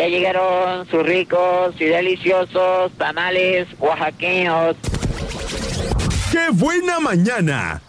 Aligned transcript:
Ya 0.00 0.08
llegaron 0.08 0.88
sus 0.88 1.02
ricos 1.02 1.74
y 1.78 1.84
deliciosos 1.84 2.90
tamales 2.96 3.68
oaxaqueños. 3.78 4.74
¡Qué 6.32 6.48
buena 6.52 6.98
mañana! 7.00 7.82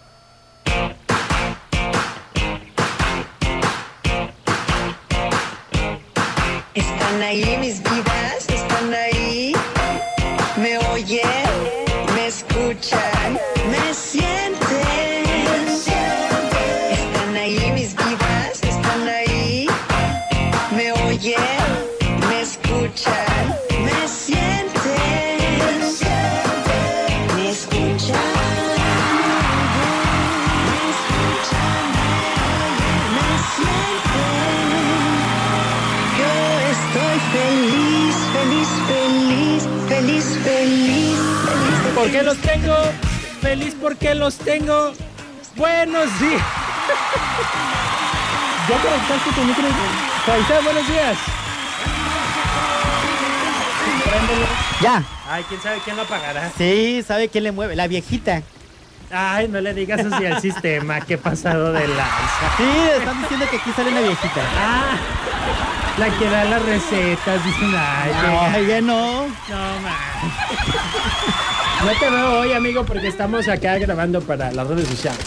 Están 6.74 7.22
ahí 7.22 7.58
mis 7.62 7.82
vidas, 7.82 8.50
están 8.50 8.94
ahí. 8.94 9.54
Me 10.58 10.80
oyen, 10.90 11.22
me 12.14 12.28
escuchan, 12.28 13.40
me 13.72 13.94
sienten. 13.94 14.41
Feliz. 42.02 42.12
de 42.12 42.12
¿Por 42.12 42.12
qué 42.12 42.24
los 42.24 42.38
tengo? 42.38 42.76
Feliz 43.42 43.76
porque 43.80 44.16
los 44.16 44.38
tengo. 44.38 44.94
Buenos 45.56 46.20
días. 46.20 46.42
¿Ya 48.70 48.78
conectaste 48.78 49.32
tu 49.36 49.42
micro? 49.44 49.64
Buenos 50.64 50.88
días. 50.88 51.18
Préndelo. 54.04 54.46
Ya. 54.82 55.04
Ay, 55.30 55.44
quién 55.48 55.62
sabe 55.62 55.80
quién 55.84 55.96
lo 55.96 56.04
apagará. 56.04 56.52
Sí, 56.58 57.04
¿sabe 57.08 57.30
quién 57.30 57.44
le 57.44 57.52
mueve? 57.52 57.76
La 57.76 57.88
viejita. 57.88 58.42
Ay, 59.12 59.48
no 59.50 59.60
le 59.60 59.74
digas 59.74 60.00
así 60.06 60.26
al 60.26 60.42
sistema. 60.42 61.02
Qué 61.02 61.18
pasado 61.18 61.74
de 61.74 61.88
lanza. 61.88 62.56
Sí, 62.58 62.70
están 62.98 63.22
diciendo 63.22 63.46
que 63.50 63.58
aquí 63.58 63.72
sale 63.76 63.92
una 63.92 64.02
viejita. 64.02 64.42
Ah, 64.58 64.96
la 65.98 66.10
que 66.18 66.30
da 66.30 66.46
las 66.46 66.62
recetas. 66.64 67.44
Dicen, 67.44 67.76
ay, 67.76 68.12
Ay, 68.54 68.68
ya 68.68 68.82
no. 68.82 69.28
No, 69.28 69.80
man. 69.82 71.36
No 71.86 72.00
te 72.00 72.10
veo 72.10 72.40
hoy, 72.40 72.54
amigo, 72.54 72.86
porque 72.86 73.08
estamos 73.08 73.48
acá 73.48 73.78
grabando 73.78 74.22
para 74.22 74.52
las 74.52 74.68
redes 74.68 74.88
sociales. 74.88 75.26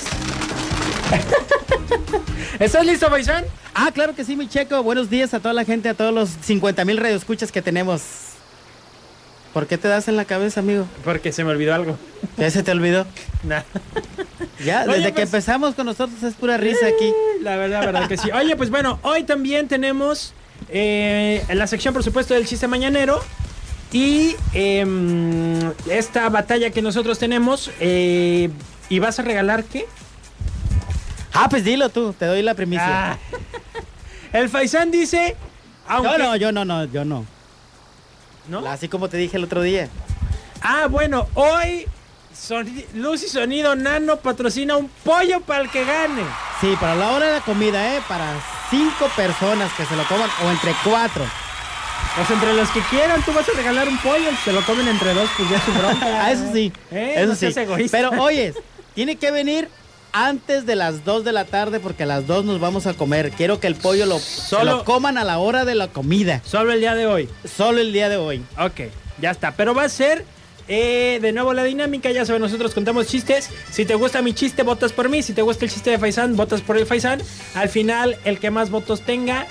¿Estás 2.61 2.87
listo, 2.87 3.09
Faisán? 3.11 3.45
Ah, 3.75 3.91
claro 3.93 4.15
que 4.15 4.25
sí, 4.25 4.37
mi 4.37 4.49
checo. 4.49 4.83
Buenos 4.83 5.11
días 5.11 5.35
a 5.35 5.41
toda 5.41 5.53
la 5.53 5.65
gente, 5.65 5.89
a 5.89 5.95
todos 5.95 6.15
los 6.15 6.31
50 6.43 6.85
mil 6.85 6.97
radioescuchas 6.99 7.51
que 7.51 7.61
tenemos. 7.61 8.03
¿Por 9.53 9.67
qué 9.67 9.79
te 9.79 9.89
das 9.89 10.07
en 10.09 10.17
la 10.17 10.25
cabeza, 10.25 10.61
amigo? 10.61 10.87
Porque 11.05 11.33
se 11.33 11.45
me 11.45 11.51
olvidó 11.51 11.75
algo. 11.75 11.99
¿Ya 12.37 12.51
se 12.51 12.63
te 12.63 12.71
olvidó? 12.71 13.07
Nah. 13.45 13.61
Ya, 14.65 14.85
Oye, 14.85 14.95
desde 14.97 15.09
que 15.09 15.13
pues- 15.13 15.25
empezamos 15.27 15.75
con 15.75 15.85
nosotros 15.85 16.23
es 16.23 16.33
pura 16.35 16.57
risa 16.57 16.87
aquí. 16.87 17.13
La 17.43 17.57
verdad, 17.57 17.85
verdad 17.85 18.09
que 18.09 18.17
sí. 18.17 18.31
Oye, 18.31 18.57
pues 18.57 18.71
bueno, 18.71 18.99
hoy 19.03 19.25
también 19.25 19.69
tenemos 19.69 20.33
eh, 20.71 21.45
en 21.47 21.59
la 21.59 21.67
sección, 21.67 21.93
por 21.93 22.03
supuesto, 22.03 22.33
del 22.33 22.47
chiste 22.47 22.67
mañanero. 22.67 23.21
Y 23.95 24.35
em, 24.55 25.73
esta 25.89 26.29
batalla 26.29 26.71
que 26.71 26.83
nosotros 26.83 27.17
tenemos. 27.21 27.71
eh, 27.79 28.51
¿Y 28.89 28.99
vas 28.99 29.21
a 29.21 29.23
regalar 29.23 29.63
qué? 29.65 29.87
Ah, 31.33 31.49
pues 31.49 31.65
dilo 31.65 31.89
tú, 31.91 32.13
te 32.13 32.27
doy 32.27 32.43
la 32.43 32.55
primicia. 32.55 33.13
Ah. 33.13 33.19
El 34.33 34.49
Faisán 34.49 34.91
dice. 34.91 35.37
Aunque, 35.87 36.11
Yo 36.11 36.19
no, 36.19 36.37
yo 36.37 36.51
no, 36.53 36.65
no, 36.65 36.85
yo 36.87 37.05
no. 37.05 37.25
¿No? 38.49 38.67
Así 38.67 38.89
como 38.89 39.09
te 39.09 39.17
dije 39.17 39.37
el 39.37 39.45
otro 39.45 39.63
día. 39.63 39.89
Ah, 40.61 40.87
bueno, 40.91 41.29
hoy 41.35 41.87
soni- 42.35 42.85
Luz 42.95 43.23
y 43.23 43.29
Sonido 43.29 43.77
Nano 43.77 44.17
patrocina 44.17 44.77
un 44.77 44.89
pollo 45.05 45.41
para 45.43 45.63
el 45.63 45.71
que 45.71 45.85
gane. 45.85 46.23
Sí, 46.61 46.75
para 46.81 46.97
la 46.97 47.11
hora 47.13 47.27
de 47.27 47.33
la 47.35 47.41
comida, 47.43 47.95
¿eh? 47.97 48.01
Para 48.09 48.35
cinco 48.71 49.09
personas 49.15 49.73
que 49.75 49.87
se 49.87 49.95
lo 49.95 50.05
coman 50.09 50.29
o 50.45 50.51
entre 50.51 50.75
cuatro. 50.83 51.25
Pues 52.17 52.31
entre 52.31 52.55
los 52.55 52.69
que 52.71 52.81
quieran, 52.91 53.23
tú 53.25 53.33
vas 53.33 53.49
a 53.49 53.53
regalar 53.57 53.89
un 53.89 53.99
pollo. 53.99 54.31
Si 54.31 54.37
se 54.45 54.53
lo 54.53 54.65
comen 54.65 54.87
entre 54.87 55.15
dos, 55.15 55.29
pues 55.37 55.51
ya 55.51 55.57
es 55.57 55.63
su 55.65 55.73
bronca. 55.73 56.07
Ah, 56.25 56.31
eso 56.33 56.45
sí. 56.53 56.73
Eh, 56.93 57.15
eso 57.19 57.27
no 57.27 57.35
sí. 57.35 57.47
egoísta. 57.61 57.97
Pero 57.99 58.11
oyes, 58.23 58.55
tiene 58.95 59.17
que 59.17 59.31
venir 59.33 59.69
antes 60.13 60.65
de 60.65 60.77
las 60.77 61.05
2 61.05 61.25
de 61.25 61.33
la 61.33 61.45
tarde 61.45 61.81
porque 61.81 62.05
a 62.05 62.07
las 62.07 62.27
2 62.29 62.45
nos 62.45 62.61
vamos 62.61 62.87
a 62.87 62.95
comer. 62.95 63.33
Quiero 63.33 63.59
que 63.59 63.67
el 63.67 63.75
pollo 63.75 64.07
lo, 64.07 64.21
Solo- 64.21 64.77
lo 64.79 64.85
coman 64.85 65.19
a 65.19 65.25
la 65.25 65.39
hora 65.39 65.65
de 65.65 65.75
la 65.75 65.89
comida. 65.89 66.41
Solo 66.45 66.73
el 66.73 66.79
día 66.79 66.95
de 66.95 67.07
hoy. 67.09 67.29
Solo 67.57 67.81
el 67.81 67.93
día 67.93 68.09
de 68.09 68.17
hoy. 68.17 68.43
Ok, 68.61 68.83
ya 69.21 69.33
está. 69.33 69.51
Pero 69.57 69.75
va 69.75 69.83
a 69.83 69.89
ser 69.89 70.25
eh, 70.69 71.19
de 71.21 71.33
nuevo 71.33 71.53
la 71.53 71.65
dinámica. 71.65 72.13
Ya 72.13 72.25
saben, 72.25 72.43
nosotros 72.43 72.75
contamos 72.75 73.09
chistes. 73.09 73.51
Si 73.73 73.85
te 73.85 73.97
gusta 73.97 74.23
mi 74.23 74.35
chiste, 74.35 74.63
votas 74.63 74.93
por 74.93 75.09
mí. 75.09 75.21
Si 75.25 75.33
te 75.33 75.43
gusta 75.43 75.65
el 75.65 75.73
chiste 75.73 75.91
de 75.91 75.99
Faisán, 75.99 76.37
votas 76.37 76.61
por 76.61 76.79
el 76.79 76.87
Faisán. 76.87 77.21
Al 77.57 77.69
final, 77.69 78.17
el 78.25 78.39
que 78.39 78.53
más 78.53 78.71
votos 78.71 79.01
tenga 79.01 79.49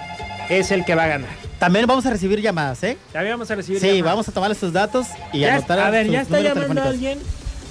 es 0.49 0.71
el 0.71 0.85
que 0.85 0.95
va 0.95 1.03
a 1.03 1.07
ganar. 1.07 1.42
También 1.63 1.87
vamos 1.87 2.05
a 2.05 2.09
recibir 2.09 2.41
llamadas, 2.41 2.83
¿eh? 2.83 2.97
Ya 3.13 3.23
vamos 3.23 3.49
a 3.49 3.55
recibir. 3.55 3.79
Sí, 3.79 3.87
llamadas. 3.87 4.03
vamos 4.03 4.27
a 4.27 4.31
tomar 4.33 4.51
estos 4.51 4.73
datos 4.73 5.07
y 5.31 5.39
Ya- 5.39 5.55
anotar 5.55 5.79
a 5.79 5.89
ver, 5.89 6.07
sus 6.07 6.13
ya 6.13 6.21
está 6.23 6.41
llamando 6.41 6.81
alguien. 6.83 7.19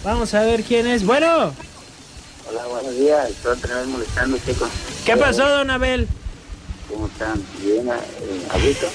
Vamos 0.03 0.33
a 0.33 0.41
ver 0.41 0.63
quién 0.63 0.87
es. 0.87 1.05
Bueno, 1.05 1.53
Hola, 2.49 2.67
buenos 2.71 2.97
días. 2.97 3.29
Estoy 3.29 3.53
otra 3.53 3.77
vez 3.77 3.87
molestando, 3.89 4.39
chicos. 4.39 4.71
¿qué 5.05 5.15
pasó, 5.19 5.47
don 5.47 5.71
Abel? 5.71 6.09
¿Cómo 6.91 7.07
están? 7.07 7.45
Bien, 7.63 7.87
eh, 7.87 8.47
abuito. 8.51 8.87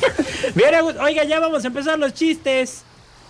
Bien, 0.54 0.74
Agus- 0.74 0.96
oiga, 1.02 1.24
ya 1.24 1.38
vamos 1.38 1.62
a 1.62 1.66
empezar 1.66 1.98
los 1.98 2.14
chistes. 2.14 2.80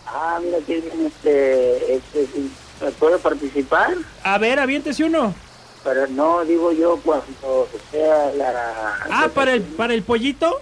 Ah, 0.07 0.39
mira, 0.41 0.59
que 0.65 0.81
bien, 0.81 1.07
este, 1.09 1.95
este, 1.97 2.27
sí, 2.33 2.53
¿puedo 3.01 3.19
participar? 3.19 3.95
A 4.23 4.39
ver, 4.39 4.61
aviéntese 4.61 5.03
uno. 5.03 5.35
Pero 5.83 6.07
no, 6.07 6.45
digo 6.45 6.71
yo, 6.71 7.01
cuando 7.05 7.67
sea 7.91 8.31
la... 8.37 8.95
Ah, 9.11 9.29
para 9.35 9.55
el, 9.55 9.63
para 9.63 9.93
el 9.93 10.05
pollito. 10.05 10.61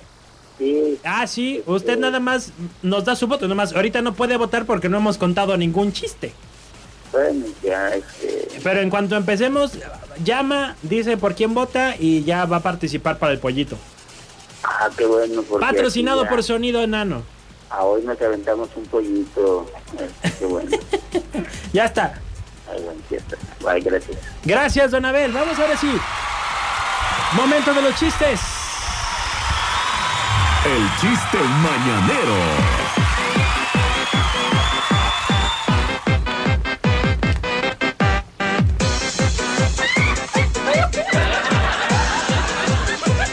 Sí, 0.58 0.98
Ah, 1.04 1.26
sí, 1.26 1.62
usted 1.66 1.98
nada 1.98 2.20
más 2.20 2.52
nos 2.82 3.04
da 3.04 3.16
su 3.16 3.26
voto, 3.26 3.46
nada 3.46 3.56
más. 3.56 3.72
Ahorita 3.74 4.02
no 4.02 4.14
puede 4.14 4.36
votar 4.36 4.66
porque 4.66 4.88
no 4.88 4.98
hemos 4.98 5.18
contado 5.18 5.56
ningún 5.56 5.92
chiste. 5.92 6.32
bueno, 7.12 7.46
ya, 7.62 7.88
este... 7.94 8.48
Pero 8.62 8.80
en 8.80 8.88
cuanto 8.90 9.16
empecemos, 9.16 9.72
llama, 10.24 10.76
dice 10.82 11.16
por 11.16 11.34
quién 11.34 11.54
vota 11.54 11.94
y 11.98 12.22
ya 12.24 12.44
va 12.44 12.58
a 12.58 12.62
participar 12.62 13.18
para 13.18 13.32
el 13.32 13.38
pollito. 13.40 13.76
Ah, 14.62 14.88
qué 14.96 15.04
bueno. 15.06 15.42
Patrocinado 15.42 16.22
ya- 16.24 16.30
por 16.30 16.42
Sonido 16.42 16.82
Enano. 16.82 17.22
Ah, 17.70 17.82
hoy 17.84 18.02
nos 18.02 18.20
aventamos 18.22 18.68
un 18.76 18.84
pollito. 18.86 19.66
Este, 19.98 20.38
qué 20.38 20.46
bueno. 20.46 20.70
Ya 21.72 21.86
está. 21.86 22.20
Ay, 22.70 22.80
bueno, 22.84 23.00
ya 23.10 23.16
está. 23.18 23.36
Bye, 23.60 23.80
gracias. 23.80 24.16
Gracias, 24.44 24.90
don 24.92 25.04
Abel. 25.04 25.32
Vamos 25.32 25.58
ahora 25.58 25.76
sí. 25.76 25.90
Momento 27.34 27.74
de 27.74 27.82
los 27.82 27.96
chistes. 27.98 28.38
El 30.64 30.82
chiste 31.00 31.38
mañanero. 31.62 33.44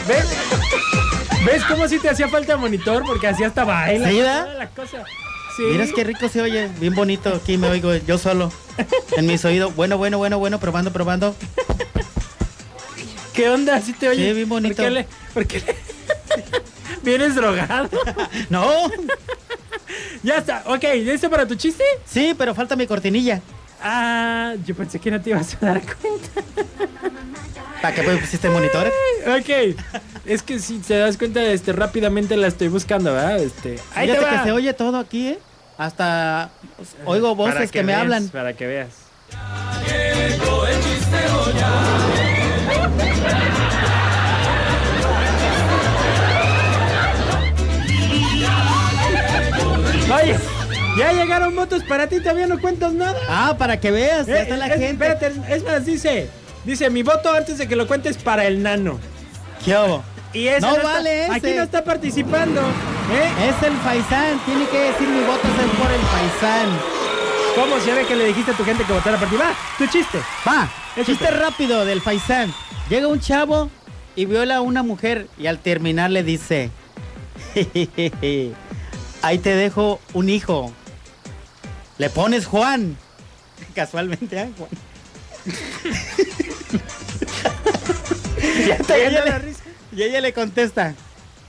¿Ves? 0.08 0.26
¿Ves 1.44 1.64
cómo 1.64 1.88
si 1.88 1.98
te 1.98 2.08
hacía 2.08 2.28
falta 2.28 2.56
monitor? 2.56 3.04
Porque 3.06 3.28
así 3.28 3.44
hasta 3.44 3.64
baila. 3.64 4.08
¿Sí, 4.08 4.16
toda 4.18 4.54
la 4.54 4.68
cosa. 4.68 5.04
Sí. 5.56 5.62
Miras 5.64 5.90
qué 5.94 6.04
rico 6.04 6.28
se 6.28 6.40
oye, 6.40 6.68
bien 6.80 6.94
bonito. 6.94 7.34
Aquí 7.34 7.56
me 7.58 7.68
oigo 7.68 7.94
yo 7.94 8.18
solo. 8.18 8.50
En 9.16 9.26
mis 9.26 9.44
oídos. 9.44 9.74
Bueno, 9.76 9.98
bueno, 9.98 10.18
bueno, 10.18 10.38
bueno, 10.38 10.58
probando, 10.58 10.92
probando. 10.92 11.36
¿Qué 13.34 13.48
onda? 13.48 13.80
¿Sí 13.80 13.92
te 13.92 14.08
oye? 14.08 14.28
Sí, 14.28 14.32
bien 14.34 14.48
bonito. 14.48 14.76
¿Por 14.76 14.84
qué 14.84 14.90
le- 14.90 15.06
por 15.34 15.46
qué 15.46 15.60
le- 15.60 15.91
¿Vienes 17.02 17.34
drogado? 17.34 17.88
No, 18.50 18.88
ya 20.22 20.38
está. 20.38 20.62
Ok, 20.66 20.84
¿listo 21.02 21.28
para 21.28 21.46
tu 21.46 21.54
chiste? 21.54 21.84
sí, 22.06 22.34
pero 22.36 22.54
falta 22.54 22.76
mi 22.76 22.86
cortinilla. 22.86 23.40
Ah, 23.82 24.54
yo 24.64 24.74
pensé 24.74 24.98
que 25.00 25.10
no 25.10 25.20
te 25.20 25.30
ibas 25.30 25.56
a 25.60 25.66
dar 25.66 25.82
cuenta. 25.82 26.42
¿Para 27.82 27.94
qué 27.94 28.02
pusiste 28.02 28.48
monitores? 28.48 28.92
Ok. 29.26 29.76
Es 30.24 30.42
que 30.42 30.60
si 30.60 30.78
te 30.78 30.98
das 30.98 31.18
cuenta, 31.18 31.42
este, 31.42 31.72
rápidamente 31.72 32.36
la 32.36 32.46
estoy 32.46 32.68
buscando, 32.68 33.12
¿verdad? 33.12 33.40
Este, 33.40 33.80
ahí 33.94 34.06
te 34.06 34.16
Fíjate 34.16 34.36
que 34.36 34.42
se 34.44 34.52
oye 34.52 34.72
todo 34.72 34.98
aquí, 34.98 35.30
¿eh? 35.30 35.38
Hasta 35.78 36.50
oigo 37.04 37.36
Para 37.36 37.54
voces 37.54 37.72
que, 37.72 37.82
me 37.82 37.88
veas, 37.88 38.02
hablan. 38.02 38.28
Para 38.28 38.52
que 38.52 38.66
veas. 38.68 38.90
Oye, 50.14 50.36
ya 50.98 51.12
llegaron 51.12 51.54
motos 51.54 51.82
para 51.84 52.06
ti, 52.08 52.20
todavía 52.20 52.46
no 52.46 52.60
cuentas 52.60 52.92
nada. 52.92 53.18
Ah, 53.28 53.54
para 53.58 53.78
que 53.80 53.90
veas, 53.90 54.26
ya 54.26 54.38
Eh, 54.38 54.42
está 54.42 54.56
la 54.56 54.66
es- 54.66 54.78
gente. 54.80 55.06
Espérate, 55.06 55.32
es 55.54 55.64
más, 55.64 55.84
dice, 55.86 56.28
dice, 56.64 56.90
mi 56.90 57.02
voto 57.02 57.32
antes 57.32 57.58
de 57.58 57.66
que 57.68 57.76
lo 57.76 57.86
cuentes 57.86 58.16
para 58.18 58.44
el 58.46 58.62
nano. 58.62 58.98
¿Qué 59.64 59.74
hago? 59.74 60.02
Y 60.32 60.46
ese 60.48 60.60
No 60.62 60.76
vale 60.82 61.24
ese. 61.26 61.32
Aquí 61.34 61.52
no 61.56 61.62
está 61.62 61.84
participando. 61.84 62.60
¿eh? 62.60 63.48
Es 63.50 63.66
el 63.66 63.76
Faisán, 63.78 64.38
tiene 64.46 64.66
que 64.66 64.78
decir 64.78 65.08
mi 65.08 65.20
voto 65.24 65.46
es 65.46 65.78
por 65.78 65.90
el 65.90 66.00
Faisán. 66.00 66.68
¿Cómo 67.54 67.78
se 67.84 67.92
ve 67.92 68.06
que 68.06 68.16
le 68.16 68.26
dijiste 68.26 68.52
a 68.52 68.54
tu 68.54 68.64
gente 68.64 68.82
que 68.84 68.92
votara 68.94 69.18
por 69.18 69.28
ti? 69.28 69.36
Va, 69.36 69.52
tu 69.76 69.86
chiste. 69.86 70.18
Va, 70.48 70.70
Échate. 70.96 71.04
chiste 71.12 71.30
rápido 71.30 71.84
del 71.84 72.00
Faisán. 72.00 72.52
Llega 72.88 73.08
un 73.08 73.20
chavo 73.20 73.68
y 74.16 74.24
viola 74.24 74.56
a 74.56 74.60
una 74.62 74.82
mujer 74.82 75.26
y 75.38 75.46
al 75.48 75.58
terminar 75.58 76.10
le 76.10 76.22
dice, 76.22 76.70
"Jejeje, 77.54 78.52
ahí 79.22 79.38
te 79.38 79.54
dejo 79.54 80.00
un 80.12 80.28
hijo. 80.28 80.72
Le 81.98 82.10
pones 82.10 82.46
Juan. 82.46 82.96
Casualmente, 83.74 84.38
¿ah, 84.38 84.48
Juan? 84.56 84.70
Ya 88.66 88.76
Y 88.76 89.00
ella, 89.00 89.24
le, 89.24 89.38
risa. 89.38 89.62
y 89.92 90.02
ella 90.02 90.20
le 90.20 90.32
contesta, 90.32 90.94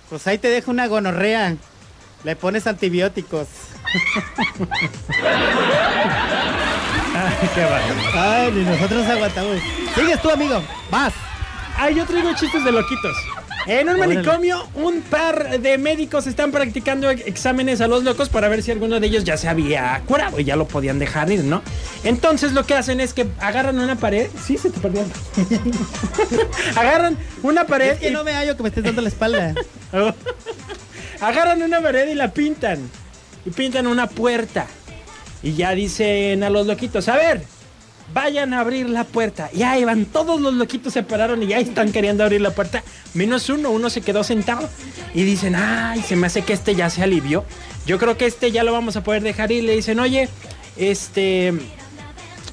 pues 0.10 0.26
ahí 0.28 0.38
te 0.38 0.48
dejo 0.50 0.70
una 0.72 0.88
gonorrea. 0.88 1.56
Le 2.24 2.36
pones 2.36 2.68
antibióticos. 2.68 3.48
Qué 7.54 7.62
bárbaro. 7.62 7.96
Ay, 8.14 8.52
ni 8.54 8.64
nosotros 8.64 9.06
aguantamos. 9.08 9.58
Sigues 9.96 10.22
tú, 10.22 10.30
amigo. 10.30 10.64
Vas. 10.90 11.14
Ah, 11.78 11.90
yo 11.90 12.06
traigo 12.06 12.34
chistes 12.36 12.64
de 12.64 12.72
loquitos. 12.72 13.16
En 13.68 13.88
un 13.90 13.98
manicomio, 14.00 14.68
un 14.76 15.02
par 15.02 15.60
de 15.60 15.78
médicos 15.78 16.28
están 16.28 16.52
practicando 16.52 17.10
ex- 17.10 17.26
exámenes 17.26 17.80
a 17.82 17.88
los 17.88 18.04
locos 18.04 18.30
para 18.30 18.48
ver 18.50 18.62
si 18.64 18.72
alguno 18.72 19.00
de 19.00 19.08
ellos 19.08 19.24
ya 19.24 19.38
se 19.38 19.48
había 19.48 20.02
curado 20.06 20.40
y 20.40 20.44
ya 20.44 20.56
lo 20.56 20.68
podían 20.68 21.00
dejar 21.00 21.32
ir, 21.32 21.44
¿no? 21.44 21.62
Entonces 22.04 22.52
lo 22.54 22.66
que 22.66 22.74
hacen 22.76 23.00
es 23.00 23.14
que 23.14 23.28
agarran 23.40 23.80
una 23.80 23.96
pared. 23.96 24.28
Sí, 24.46 24.58
se 24.58 24.70
te 24.70 24.80
perdió. 24.80 25.04
agarran 26.76 27.18
una 27.42 27.66
pared. 27.66 27.92
Es 27.94 28.00
que 28.00 28.10
y- 28.10 28.12
no 28.12 28.24
me 28.24 28.34
hallo 28.34 28.56
que 28.58 28.64
me 28.64 28.70
estés 28.70 28.84
dando 28.84 29.02
la 29.02 29.10
espalda. 29.10 29.54
Agarran 31.22 31.62
una 31.62 31.82
pared 31.82 32.10
y 32.10 32.16
la 32.16 32.32
pintan. 32.34 32.80
Y 33.46 33.50
pintan 33.52 33.88
una 33.88 34.08
puerta. 34.08 34.68
Y 35.42 35.54
ya 35.54 35.72
dicen 35.76 36.44
a 36.44 36.50
los 36.50 36.66
loquitos, 36.68 37.08
a 37.10 37.16
ver, 37.18 37.44
vayan 38.14 38.54
a 38.54 38.60
abrir 38.60 38.90
la 38.90 39.04
puerta. 39.04 39.50
Y 39.54 39.64
ahí 39.64 39.84
van, 39.84 40.06
todos 40.06 40.40
los 40.40 40.54
loquitos 40.54 40.94
se 40.94 41.04
pararon 41.04 41.42
y 41.44 41.48
ya 41.48 41.60
están 41.60 41.92
queriendo 41.92 42.24
abrir 42.24 42.42
la 42.42 42.52
puerta. 42.52 42.84
Menos 43.14 43.50
uno, 43.50 43.72
uno 43.72 43.90
se 43.90 44.02
quedó 44.02 44.24
sentado. 44.24 44.70
Y 45.14 45.24
dicen, 45.24 45.56
ay, 45.56 46.02
se 46.02 46.16
me 46.16 46.28
hace 46.28 46.44
que 46.44 46.54
este 46.54 46.76
ya 46.76 46.90
se 46.90 47.04
alivió. 47.04 47.44
Yo 47.86 47.98
creo 48.00 48.18
que 48.18 48.26
este 48.26 48.52
ya 48.52 48.64
lo 48.64 48.72
vamos 48.72 48.96
a 48.96 49.04
poder 49.04 49.24
dejar 49.24 49.52
ir. 49.52 49.64
Le 49.64 49.76
dicen, 49.76 50.00
oye, 50.00 50.30
este... 50.78 51.54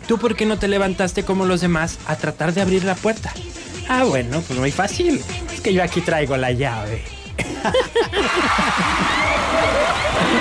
¿Tú 0.07 0.19
por 0.19 0.35
qué 0.35 0.45
no 0.45 0.59
te 0.59 0.67
levantaste 0.67 1.23
como 1.23 1.45
los 1.45 1.61
demás 1.61 1.99
a 2.07 2.17
tratar 2.17 2.53
de 2.53 2.61
abrir 2.61 2.83
la 2.83 2.97
puerta? 2.97 3.33
Ah, 3.89 4.03
bueno, 4.05 4.43
pues 4.47 4.59
muy 4.59 4.73
fácil. 4.73 5.23
Es 5.53 5.61
que 5.61 5.73
yo 5.73 5.85
aquí 5.85 6.01
traigo 6.01 6.37
la 6.37 6.51
llave. 6.51 7.05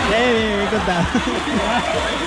Bien, 0.10 0.58
bien 0.58 0.70
contado. 0.70 1.06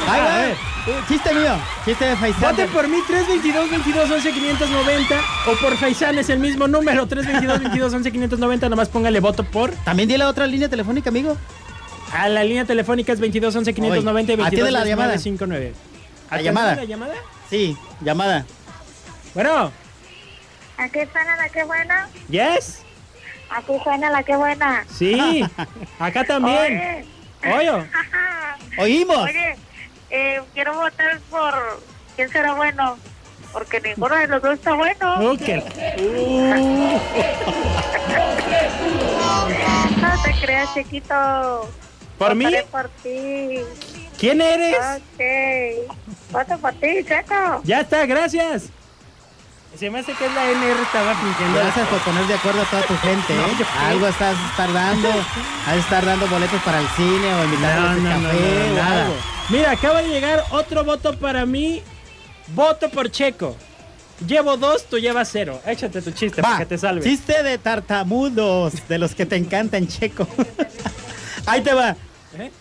Ahí 0.09 0.21
A 0.21 0.25
va. 0.25 0.37
ver. 0.39 0.57
Uh, 0.85 1.09
Chiste 1.09 1.33
mío. 1.35 1.53
Chiste 1.85 2.05
de 2.05 2.17
Faisán. 2.17 2.41
Vote 2.57 2.67
por 2.69 2.89
mí 2.89 2.99
322 3.07 3.71
22 3.71 4.11
11 4.11 4.33
590 4.33 5.21
o 5.47 5.53
por 5.61 5.77
Faisán 5.77 6.19
es 6.19 6.29
el 6.29 6.39
mismo 6.41 6.67
número 6.67 7.07
322 7.07 7.61
22 7.61 7.95
11 7.95 8.11
590 8.13 8.69
nomás 8.69 8.89
póngale 8.89 9.21
voto 9.21 9.45
por 9.45 9.71
También 9.85 10.09
di 10.09 10.17
la 10.17 10.29
otra 10.29 10.47
línea 10.47 10.69
telefónica, 10.69 11.11
amigo. 11.11 11.37
a 12.13 12.29
la 12.29 12.43
línea 12.43 12.65
telefónica 12.65 13.13
es 13.13 13.21
22 13.21 13.55
11 13.55 13.75
590 13.75 14.33
y 14.33 14.35
Oye, 14.35 14.45
atiende 14.47 14.63
22 14.65 14.73
la 14.73 14.85
llamada. 14.89 15.19
59. 15.19 15.75
La 16.33 16.43
llamada. 16.43 16.75
la 16.77 16.85
llamada? 16.85 17.15
Sí, 17.49 17.77
llamada. 18.01 18.45
Bueno, 19.35 19.71
Aquí 20.79 20.99
suena 21.13 21.37
la 21.37 21.49
que 21.49 21.63
buena. 21.65 22.09
yes. 22.29 22.83
Aquí 23.51 23.73
suena 23.85 24.11
la 24.11 24.23
que 24.25 24.35
buena. 24.37 24.85
Sí. 24.93 25.45
Acá 26.01 26.25
también. 26.25 26.59
Oye, 26.59 27.05
Oye. 27.45 27.87
Oímos. 28.79 29.25
oye, 29.25 29.57
eh, 30.11 30.41
quiero 30.55 30.75
votar 30.75 31.19
por 31.31 31.81
quién 32.17 32.29
será 32.31 32.55
bueno. 32.55 32.99
Porque 33.53 33.81
ninguno 33.81 34.17
de 34.17 34.27
los 34.29 34.41
dos 34.43 34.55
está 34.55 34.75
bueno. 34.75 35.37
Qué- 35.39 35.63
No 40.01 40.23
te 40.25 40.33
creas, 40.41 40.73
chiquito. 40.75 41.71
¿Por 42.19 42.35
mí? 42.35 42.47
Por 42.71 42.89
ti. 43.03 43.61
¿Quién 44.19 44.41
eres? 44.41 44.77
Ok. 44.97 45.97
Voto 46.31 46.59
por 46.59 46.73
ti, 46.75 47.05
Checo. 47.07 47.61
Ya 47.65 47.81
está, 47.81 48.07
gracias. 48.07 48.71
Se 49.79 49.91
me 49.91 49.99
hace 50.01 50.13
que 50.13 50.27
es 50.27 50.35
la 50.35 50.51
NR 50.51 50.83
estaba 50.83 51.15
fingiendo. 51.17 51.59
Gracias 51.59 51.89
por 51.89 51.99
poner 52.01 52.27
de 52.27 52.35
acuerdo 52.35 52.63
a 52.63 52.65
toda 52.67 52.83
tu 52.83 52.97
gente. 52.99 53.33
¿eh? 53.35 53.67
Algo 53.81 54.07
estás 54.07 54.37
tardando. 54.57 55.09
Has 55.67 55.77
estar 55.77 56.05
dando 56.05 56.27
boletos 56.29 56.61
para 56.63 56.81
el 56.81 56.87
cine 56.89 57.35
o 57.35 57.39
No, 57.39 57.45
invitarlos 57.45 58.03
no, 58.03 58.11
a 58.11 58.17
no, 58.19 58.29
café 58.29 58.67
no, 58.69 58.73
o 58.73 58.77
nada. 58.77 59.03
algo. 59.03 59.15
Mira, 59.49 59.71
acaba 59.73 60.03
de 60.03 60.09
llegar 60.09 60.45
otro 60.51 60.85
voto 60.85 61.19
para 61.19 61.47
mí. 61.47 61.83
Voto 62.49 62.91
por 62.91 63.11
Checo. 63.11 63.57
Llevo 64.27 64.57
dos, 64.57 64.85
tú 64.85 64.99
llevas 64.99 65.31
cero. 65.33 65.61
Échate 65.67 66.01
tu 66.03 66.11
chiste 66.13 66.43
Va, 66.43 66.49
para 66.51 66.59
que 66.61 66.67
te 66.67 66.79
salve. 66.79 67.03
Chiste 67.03 67.43
de 67.43 67.59
tartamudos, 67.59 68.87
de 68.89 68.99
los 68.99 69.15
que 69.15 69.27
te 69.27 69.37
encantan, 69.37 69.89
Checo. 69.89 70.29
Ahí 71.47 71.61
te 71.63 71.73
va. 71.73 71.97
¿Eh? 72.39 72.53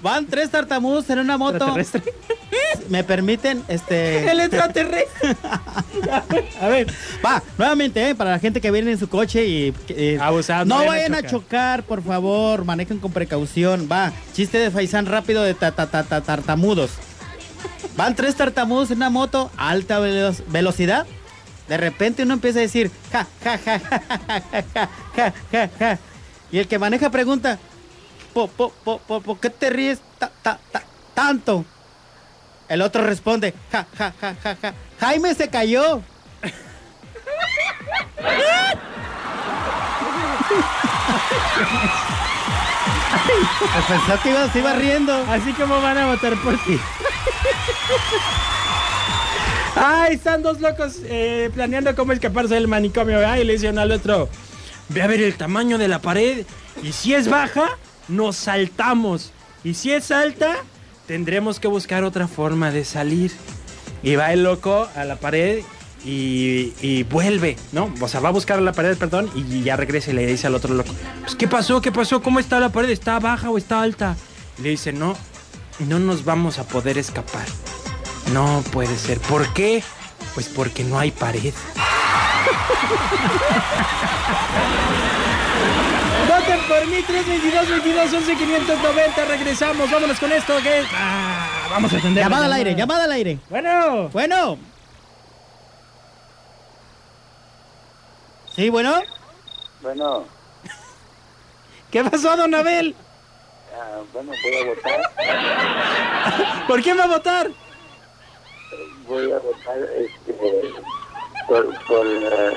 Van 0.00 0.26
tres 0.26 0.50
tartamudos 0.50 1.08
en 1.10 1.18
una 1.20 1.36
moto. 1.38 1.74
¿Me 2.88 3.04
permiten? 3.04 3.62
Este. 3.68 4.30
El 4.30 4.40
extraterrestre. 4.40 5.36
a 6.60 6.68
ver. 6.68 6.92
Va, 7.24 7.42
nuevamente, 7.56 8.08
¿eh? 8.10 8.14
para 8.14 8.30
la 8.32 8.38
gente 8.38 8.60
que 8.60 8.70
viene 8.70 8.92
en 8.92 8.98
su 8.98 9.08
coche 9.08 9.44
y... 9.46 9.74
eh, 9.88 10.18
Abusado, 10.20 10.64
no 10.64 10.80
no 10.80 10.86
vayan 10.86 11.14
a 11.14 11.18
a 11.18 11.22
chocar, 11.22 11.82
por 11.84 12.02
favor, 12.02 12.64
manejen 12.64 12.98
con 12.98 13.12
precaución. 13.12 13.88
Va, 13.90 14.12
chiste 14.32 14.58
de 14.58 14.70
faisán 14.70 15.06
rápido 15.06 15.42
de 15.42 15.54
ta, 15.54 15.72
ta, 15.72 15.90
ta, 15.90 16.04
ta- 16.04 16.20
tartamudos. 16.22 16.90
Van 17.96 18.14
tres 18.14 18.34
tartamudos 18.36 18.90
en 18.90 18.98
una 18.98 19.10
moto 19.10 19.50
a 19.56 19.70
alta 19.70 19.98
velo- 19.98 20.34
velocidad. 20.48 21.06
De 21.68 21.76
repente 21.76 22.22
uno 22.22 22.34
empieza 22.34 22.60
a 22.60 22.62
decir, 22.62 22.90
ja, 23.12 23.26
ja, 23.44 23.58
ja, 23.58 23.78
ja, 23.78 24.02
ja, 24.08 24.42
ja, 24.48 24.68
ja, 24.74 24.90
ja, 25.16 25.32
ja, 25.52 25.70
ja. 25.78 25.98
Y 26.50 26.58
el 26.58 26.66
que 26.68 26.78
maneja 26.78 27.10
pregunta, 27.10 27.58
¿por, 28.32 28.48
por, 28.50 28.72
por, 28.72 29.00
por, 29.00 29.22
por 29.22 29.38
qué 29.40 29.50
te 29.50 29.68
ríes 29.68 29.98
ta- 30.18 30.30
ta- 30.42 30.58
ta- 30.72 30.84
tanto? 31.14 31.64
El 32.68 32.82
otro 32.82 33.04
responde, 33.04 33.54
ja, 33.72 33.86
ja, 33.96 34.12
ja, 34.20 34.34
ja, 34.42 34.56
ja. 34.60 34.74
Jaime 35.00 35.34
se 35.34 35.48
cayó. 35.48 36.02
Pues 43.72 43.84
pensó 43.86 44.22
que 44.22 44.30
iba, 44.30 44.52
se 44.52 44.58
iba 44.58 44.72
riendo. 44.74 45.14
Así 45.28 45.52
como 45.52 45.80
van 45.80 45.98
a 45.98 46.06
votar 46.06 46.34
por 46.36 46.56
ti. 46.64 46.78
Ay, 49.76 50.14
están 50.14 50.42
dos 50.42 50.60
locos 50.60 50.96
eh, 51.04 51.50
planeando 51.54 51.94
cómo 51.94 52.12
escaparse 52.12 52.54
del 52.54 52.68
manicomio. 52.68 53.26
Ay, 53.26 53.44
le 53.44 53.54
dicen 53.54 53.78
al 53.78 53.92
otro, 53.92 54.28
ve 54.88 55.02
a 55.02 55.06
ver 55.06 55.22
el 55.22 55.36
tamaño 55.36 55.78
de 55.78 55.88
la 55.88 56.00
pared. 56.00 56.44
Y 56.82 56.92
si 56.92 57.14
es 57.14 57.28
baja, 57.28 57.78
nos 58.08 58.36
saltamos. 58.36 59.32
Y 59.64 59.74
si 59.74 59.92
es 59.92 60.10
alta, 60.10 60.56
tendremos 61.08 61.58
que 61.58 61.66
buscar 61.66 62.04
otra 62.04 62.28
forma 62.28 62.70
de 62.70 62.84
salir. 62.84 63.32
Y 64.02 64.14
va 64.14 64.32
el 64.32 64.44
loco 64.44 64.88
a 64.94 65.04
la 65.04 65.16
pared 65.16 65.64
y, 66.04 66.74
y 66.80 67.02
vuelve, 67.02 67.56
¿no? 67.72 67.92
O 68.00 68.06
sea, 68.06 68.20
va 68.20 68.28
a 68.28 68.32
buscar 68.32 68.60
la 68.62 68.72
pared, 68.72 68.96
perdón, 68.96 69.28
y 69.34 69.62
ya 69.62 69.74
regresa 69.74 70.12
y 70.12 70.14
le 70.14 70.24
dice 70.24 70.46
al 70.46 70.54
otro 70.54 70.72
loco, 70.72 70.94
pues, 71.22 71.34
¿qué 71.34 71.48
pasó? 71.48 71.80
¿Qué 71.80 71.90
pasó? 71.90 72.22
¿Cómo 72.22 72.38
está 72.38 72.60
la 72.60 72.68
pared? 72.68 72.90
¿Está 72.90 73.18
baja 73.18 73.50
o 73.50 73.58
está 73.58 73.82
alta? 73.82 74.16
Y 74.58 74.62
le 74.62 74.68
dice, 74.68 74.92
no, 74.92 75.16
no 75.80 75.98
nos 75.98 76.24
vamos 76.24 76.60
a 76.60 76.64
poder 76.68 76.96
escapar. 76.98 77.46
No 78.32 78.62
puede 78.70 78.96
ser. 78.96 79.18
¿Por 79.18 79.52
qué? 79.54 79.82
Pues 80.34 80.48
porque 80.48 80.84
no 80.84 80.98
hay 80.98 81.10
pared. 81.10 81.54
Voten 86.28 86.60
por 86.68 86.86
mí, 86.86 87.02
322 87.02 87.68
22 87.68 88.12
11 88.14 88.36
590. 88.36 89.24
Regresamos. 89.24 89.90
Vámonos 89.90 90.18
con 90.18 90.32
esto. 90.32 90.56
Que... 90.62 90.84
Ah, 90.94 91.68
vamos 91.70 91.92
a 91.92 91.96
atender. 91.98 92.22
la 92.24 92.28
Llamada 92.28 92.44
al 92.46 92.52
aire, 92.52 92.74
llamada 92.74 93.04
al 93.04 93.12
aire. 93.12 93.38
Bueno, 93.48 94.08
Bueno. 94.12 94.58
Sí, 98.54 98.68
bueno. 98.70 99.00
Bueno, 99.80 100.24
¿qué 101.92 102.02
pasó, 102.02 102.36
don 102.36 102.52
Abel? 102.52 102.96
ah, 103.72 104.00
bueno, 104.12 104.32
voy 104.42 104.56
a 104.56 104.64
votar. 104.74 105.00
¿Por 106.66 106.82
quién 106.82 106.98
va 106.98 107.04
a 107.04 107.06
votar? 107.06 107.50
Voy 109.06 109.30
a 109.30 109.38
votar 109.38 109.78
este, 109.96 110.32
por, 111.48 111.66
por 111.86 112.06
eh, 112.06 112.52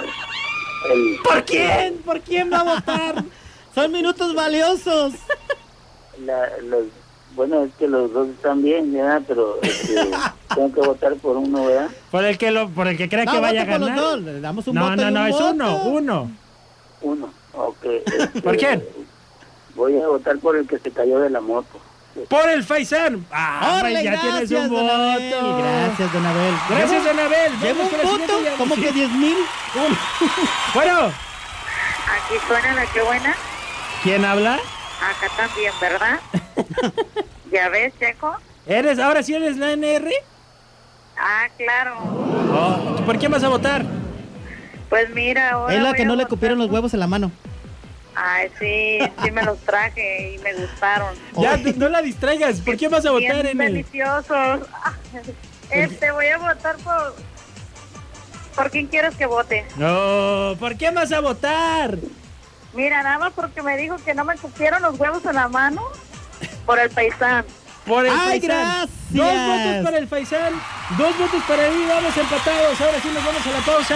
el, 0.92 1.18
¿Por 1.24 1.44
quién? 1.46 1.98
¿Por 2.00 2.22
quién 2.22 2.52
va 2.52 2.60
a 2.60 2.76
votar? 2.76 3.24
Son 3.76 3.92
minutos 3.92 4.36
valiosos. 4.36 5.14
la, 6.26 6.50
los, 6.64 6.86
bueno, 7.36 7.64
es 7.64 7.74
que 7.76 7.88
los 7.88 8.12
dos 8.12 8.28
están 8.30 8.62
bien, 8.62 8.92
¿verdad? 8.94 9.22
Pero 9.28 9.58
este, 9.62 9.96
tengo 10.56 10.74
que 10.74 10.82
votar 10.82 11.16
por 11.16 11.38
uno, 11.38 11.66
¿verdad? 11.66 11.90
Por 12.12 12.26
el 12.26 12.38
que 12.38 12.52
lo, 12.52 12.70
por 12.70 12.88
el 12.88 12.98
que 12.98 13.08
crea 13.08 13.24
No, 13.26 13.32
que 13.32 13.40
vaya 13.40 13.62
a 13.62 13.66
por 13.66 13.80
ganar. 13.80 13.98
los 13.98 14.12
dos. 14.12 14.22
Le 14.22 14.42
damos 14.42 14.68
un 14.68 14.76
no, 14.76 14.90
voto 14.90 14.96
no, 14.98 15.12
no, 15.12 15.22
un 15.22 15.28
es 15.28 15.34
voto. 15.34 15.50
uno, 15.52 15.84
uno. 15.86 16.32
Uno, 17.02 17.34
ok. 17.54 17.86
este, 18.06 18.42
¿Por 18.42 18.58
quién? 18.58 18.84
Voy 19.76 19.98
a 20.02 20.08
votar 20.08 20.38
por 20.40 20.58
el 20.58 20.68
que 20.68 20.78
se 20.80 20.92
cayó 20.92 21.20
de 21.20 21.30
la 21.30 21.40
moto. 21.40 21.80
Por 22.30 22.50
el 22.50 22.64
Faisán. 22.64 23.26
Ah, 23.32 23.60
¡Órale, 23.80 24.00
hombre, 24.00 24.04
ya 24.04 24.12
gracias, 24.12 24.50
tienes 24.50 24.70
un 24.70 24.76
don 24.76 24.90
Abel! 24.90 25.34
voto. 25.34 25.58
Gracias, 25.58 26.14
don 26.14 26.26
Abel. 26.26 26.54
Gracias, 26.70 27.04
don 27.06 27.20
Abel. 27.20 27.60
¿Llevo 27.62 27.84
Vamos 27.90 28.12
un 28.14 28.20
voto? 28.20 28.34
¿Cómo 28.58 28.76
que 28.76 28.92
10 28.92 29.10
mil? 29.12 29.38
Bueno, 30.74 31.00
Aquí 31.08 32.36
suena 32.48 32.74
la 32.74 32.86
que 32.88 33.02
buena. 33.02 33.36
¿quién 34.04 34.26
habla? 34.26 34.56
Acá 34.56 35.28
también, 35.38 35.72
¿verdad? 35.80 36.20
¿Ya 37.52 37.70
ves, 37.70 37.94
Checo? 38.00 38.36
¿Eres, 38.66 39.00
ahora 39.00 39.24
sí 39.24 39.34
eres 39.34 39.58
la 39.58 39.72
NR? 39.72 40.12
Ah, 41.18 41.48
claro. 41.58 41.96
Oh, 42.54 42.96
¿Por 43.06 43.18
quién 43.18 43.32
vas 43.32 43.44
a 43.44 43.50
votar? 43.50 43.86
Pues 44.90 45.10
mira, 45.12 45.52
ahora. 45.52 45.74
Es 45.74 45.82
la 45.82 45.94
que 45.94 46.06
no 46.06 46.16
le 46.16 46.26
cupieron 46.26 46.58
los 46.60 46.70
huevos 46.70 46.94
en 46.94 47.00
la 47.00 47.08
mano. 47.08 47.32
Ay, 48.24 48.52
sí, 48.60 49.00
sí 49.24 49.32
me 49.32 49.42
los 49.42 49.58
traje 49.62 50.36
y 50.36 50.38
me 50.40 50.54
gustaron. 50.54 51.16
Ya, 51.40 51.58
no 51.58 51.90
la 51.90 52.04
distraigas. 52.04 52.60
¿Por 52.62 52.78
quién 52.78 52.92
vas 52.92 53.04
a 53.04 53.12
votar 53.12 53.42
Bien 53.42 53.48
en 53.48 53.62
el...? 53.62 53.74
deliciosos. 53.74 54.62
Este, 55.72 56.12
voy 56.12 56.28
a 56.28 56.38
votar 56.38 56.76
por... 56.78 57.16
¿Por 58.56 58.70
quién 58.70 58.88
quieres 58.88 59.16
que 59.16 59.26
vote? 59.26 59.66
No, 59.78 60.56
¿por 60.60 60.76
quién 60.76 60.94
vas 60.94 61.14
a 61.14 61.22
votar? 61.22 61.98
Mira, 62.74 63.02
nada 63.02 63.18
más 63.18 63.32
porque 63.34 63.62
me 63.62 63.78
dijo 63.78 63.96
que 64.04 64.14
no 64.14 64.26
me 64.26 64.36
cupieron 64.36 64.82
los 64.82 65.00
huevos 65.00 65.24
en 65.26 65.36
la 65.36 65.48
mano 65.48 65.82
por 66.66 66.78
el 66.78 66.90
paisán. 66.90 67.46
Por 67.88 68.06
el 68.06 68.12
¡Ay, 68.12 68.42
Faisán. 68.42 68.50
gracias! 68.50 68.90
Dos 69.12 69.48
votos 69.48 69.84
para 69.86 69.98
el 69.98 70.08
Faisán, 70.10 70.54
dos 70.98 71.18
votos 71.18 71.44
para 71.48 71.70
mí, 71.70 71.86
vamos 71.88 72.18
empatados. 72.18 72.82
Ahora 72.82 73.02
sí 73.02 73.08
nos 73.14 73.26
vamos 73.26 73.48
a 73.48 73.52
la 73.52 73.66
pausa. 73.66 73.96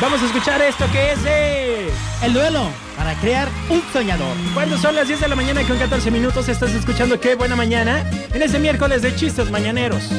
Vamos 0.00 0.22
a 0.22 0.26
escuchar 0.26 0.60
esto 0.62 0.84
que 0.90 1.12
es 1.12 1.22
de... 1.22 1.90
El 2.22 2.34
duelo 2.34 2.85
para 2.96 3.14
crear 3.14 3.48
un 3.68 3.82
soñador. 3.92 4.36
Cuando 4.54 4.78
son 4.78 4.94
las 4.96 5.08
10 5.08 5.20
de 5.20 5.28
la 5.28 5.36
mañana 5.36 5.62
con 5.66 5.78
14 5.78 6.10
minutos, 6.10 6.48
estás 6.48 6.72
escuchando 6.72 7.20
Qué 7.20 7.34
Buena 7.34 7.56
Mañana 7.56 8.04
en 8.32 8.42
este 8.42 8.58
miércoles 8.58 9.02
de 9.02 9.14
Chistes 9.14 9.50
Mañaneros. 9.50 10.10